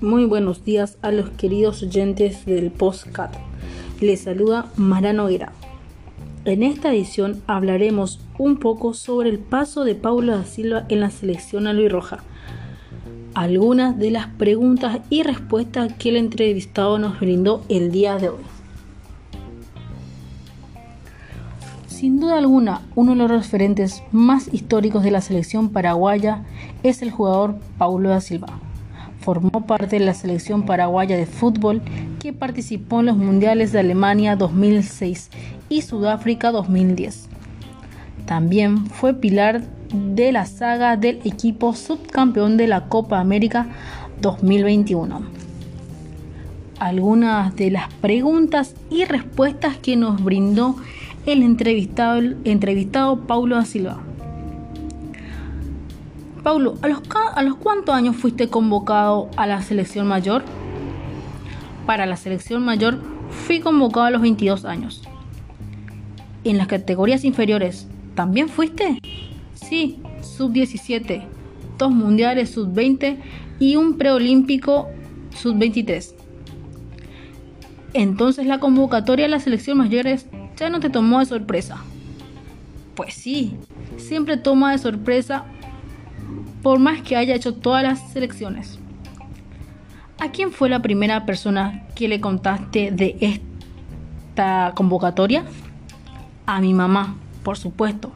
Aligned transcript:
muy 0.00 0.26
buenos 0.26 0.64
días 0.64 0.96
a 1.02 1.10
los 1.10 1.30
queridos 1.30 1.82
oyentes 1.82 2.46
del 2.46 2.70
Postcat. 2.70 3.34
Les 4.00 4.20
saluda 4.20 4.70
Marano 4.76 5.24
Noguera. 5.24 5.52
En 6.44 6.62
esta 6.62 6.92
edición 6.92 7.42
hablaremos 7.48 8.20
un 8.38 8.58
poco 8.58 8.94
sobre 8.94 9.28
el 9.28 9.40
paso 9.40 9.84
de 9.84 9.96
Paulo 9.96 10.36
da 10.36 10.44
Silva 10.44 10.84
en 10.88 11.00
la 11.00 11.10
selección 11.10 11.66
albirroja. 11.66 12.18
Algunas 13.34 13.98
de 13.98 14.12
las 14.12 14.28
preguntas 14.28 15.00
y 15.10 15.24
respuestas 15.24 15.92
que 15.94 16.10
el 16.10 16.16
entrevistado 16.16 16.98
nos 16.98 17.18
brindó 17.18 17.64
el 17.68 17.90
día 17.90 18.16
de 18.16 18.28
hoy. 18.28 18.44
Sin 21.88 22.20
duda 22.20 22.38
alguna, 22.38 22.82
uno 22.94 23.12
de 23.12 23.18
los 23.18 23.30
referentes 23.30 24.04
más 24.12 24.52
históricos 24.54 25.02
de 25.02 25.10
la 25.10 25.20
selección 25.20 25.70
paraguaya 25.70 26.44
es 26.84 27.02
el 27.02 27.10
jugador 27.10 27.56
Paulo 27.78 28.10
da 28.10 28.20
Silva. 28.20 28.60
Formó 29.28 29.66
parte 29.66 29.98
de 29.98 30.06
la 30.06 30.14
selección 30.14 30.64
paraguaya 30.64 31.14
de 31.14 31.26
fútbol 31.26 31.82
que 32.18 32.32
participó 32.32 33.00
en 33.00 33.06
los 33.06 33.16
Mundiales 33.18 33.72
de 33.72 33.80
Alemania 33.80 34.36
2006 34.36 35.28
y 35.68 35.82
Sudáfrica 35.82 36.50
2010. 36.50 37.28
También 38.24 38.86
fue 38.86 39.12
pilar 39.12 39.64
de 39.92 40.32
la 40.32 40.46
saga 40.46 40.96
del 40.96 41.20
equipo 41.24 41.74
subcampeón 41.74 42.56
de 42.56 42.68
la 42.68 42.88
Copa 42.88 43.20
América 43.20 43.66
2021. 44.22 45.20
Algunas 46.78 47.54
de 47.54 47.70
las 47.70 47.92
preguntas 48.00 48.76
y 48.88 49.04
respuestas 49.04 49.76
que 49.76 49.96
nos 49.96 50.24
brindó 50.24 50.76
el 51.26 51.42
entrevistado, 51.42 52.16
el 52.16 52.38
entrevistado 52.46 53.26
Paulo 53.26 53.56
da 53.56 53.66
Silva. 53.66 54.07
Paulo, 56.42 56.74
¿a 56.82 56.88
los, 56.88 57.02
¿a 57.34 57.42
los 57.42 57.56
cuántos 57.56 57.94
años 57.94 58.16
fuiste 58.16 58.48
convocado 58.48 59.28
a 59.36 59.46
la 59.46 59.62
selección 59.62 60.06
mayor? 60.06 60.42
Para 61.86 62.06
la 62.06 62.16
selección 62.16 62.64
mayor 62.64 62.98
fui 63.30 63.60
convocado 63.60 64.06
a 64.06 64.10
los 64.10 64.22
22 64.22 64.64
años. 64.64 65.02
¿En 66.44 66.58
las 66.58 66.68
categorías 66.68 67.24
inferiores 67.24 67.88
también 68.14 68.48
fuiste? 68.48 69.00
Sí, 69.54 70.00
sub-17, 70.22 71.24
dos 71.76 71.90
mundiales 71.90 72.50
sub-20 72.50 73.18
y 73.58 73.76
un 73.76 73.98
preolímpico 73.98 74.88
sub-23. 75.34 76.14
Entonces 77.94 78.46
la 78.46 78.60
convocatoria 78.60 79.26
a 79.26 79.28
la 79.28 79.40
selección 79.40 79.78
mayores 79.78 80.26
ya 80.56 80.70
no 80.70 80.80
te 80.80 80.90
tomó 80.90 81.20
de 81.20 81.26
sorpresa. 81.26 81.78
Pues 82.94 83.14
sí, 83.14 83.56
siempre 83.96 84.36
toma 84.36 84.72
de 84.72 84.78
sorpresa 84.78 85.44
por 86.62 86.78
más 86.78 87.02
que 87.02 87.16
haya 87.16 87.34
hecho 87.34 87.54
todas 87.54 87.82
las 87.82 88.12
selecciones. 88.12 88.78
¿A 90.20 90.30
quién 90.30 90.50
fue 90.50 90.68
la 90.68 90.82
primera 90.82 91.24
persona 91.26 91.86
que 91.94 92.08
le 92.08 92.20
contaste 92.20 92.90
de 92.90 93.16
esta 93.20 94.72
convocatoria? 94.74 95.44
A 96.46 96.60
mi 96.60 96.74
mamá, 96.74 97.16
por 97.44 97.56
supuesto. 97.56 98.12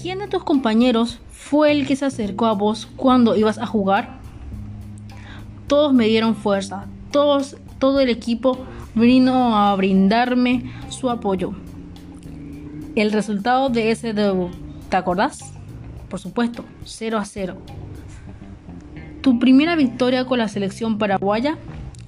¿Quién 0.00 0.20
de 0.20 0.28
tus 0.28 0.44
compañeros 0.44 1.18
fue 1.30 1.72
el 1.72 1.86
que 1.86 1.96
se 1.96 2.06
acercó 2.06 2.46
a 2.46 2.52
vos 2.52 2.88
cuando 2.96 3.36
ibas 3.36 3.58
a 3.58 3.66
jugar? 3.66 4.18
Todos 5.66 5.92
me 5.92 6.06
dieron 6.06 6.36
fuerza, 6.36 6.86
todos, 7.10 7.56
todo 7.78 8.00
el 8.00 8.08
equipo 8.08 8.58
vino 8.94 9.56
a 9.56 9.74
brindarme 9.76 10.72
su 10.88 11.10
apoyo. 11.10 11.52
El 12.94 13.12
resultado 13.12 13.68
de 13.68 13.90
ese 13.90 14.14
debut, 14.14 14.52
¿te 14.88 14.96
acordás? 14.96 15.54
Por 16.14 16.20
supuesto, 16.20 16.64
0 16.84 17.18
a 17.18 17.24
0. 17.24 17.56
¿Tu 19.20 19.40
primera 19.40 19.74
victoria 19.74 20.24
con 20.26 20.38
la 20.38 20.46
selección 20.46 20.96
paraguaya? 20.96 21.58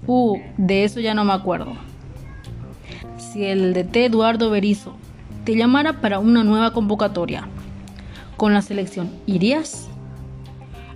Uh, 0.06 0.38
de 0.56 0.84
eso 0.84 1.00
ya 1.00 1.12
no 1.12 1.24
me 1.24 1.32
acuerdo. 1.32 1.72
Si 3.18 3.44
el 3.44 3.74
DT 3.74 3.96
Eduardo 4.04 4.48
Berizo 4.48 4.94
te 5.42 5.56
llamara 5.56 6.00
para 6.00 6.20
una 6.20 6.44
nueva 6.44 6.72
convocatoria 6.72 7.48
con 8.36 8.54
la 8.54 8.62
selección, 8.62 9.10
¿irías? 9.26 9.88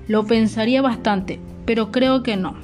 Lo 0.07 0.25
pensaría 0.25 0.81
bastante, 0.81 1.41
pero 1.67 1.91
creo 1.91 2.23
que 2.23 2.37
no. 2.37 2.55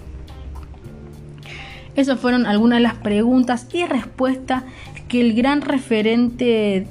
Esas 1.96 2.20
fueron 2.20 2.46
algunas 2.46 2.76
de 2.76 2.84
las 2.84 2.94
preguntas 2.94 3.66
y 3.72 3.84
respuestas 3.84 4.62
que 5.08 5.20
el 5.22 5.34
gran 5.34 5.60
referente 5.60 6.86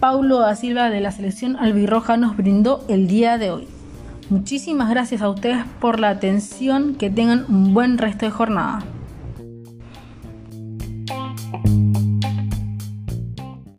Paulo 0.00 0.38
da 0.38 0.54
Silva 0.54 0.90
de 0.90 1.00
la 1.00 1.10
selección 1.10 1.56
albirroja 1.56 2.16
nos 2.16 2.36
brindó 2.36 2.84
el 2.88 3.08
día 3.08 3.36
de 3.36 3.50
hoy. 3.50 3.66
Muchísimas 4.30 4.90
gracias 4.90 5.22
a 5.22 5.28
ustedes 5.28 5.64
por 5.80 5.98
la 5.98 6.10
atención, 6.10 6.94
que 6.94 7.10
tengan 7.10 7.46
un 7.48 7.74
buen 7.74 7.98
resto 7.98 8.24
de 8.24 8.30
jornada. 8.30 8.84